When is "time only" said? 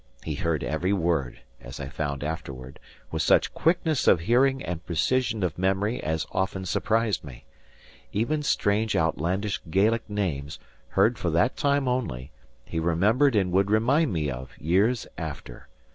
11.55-12.31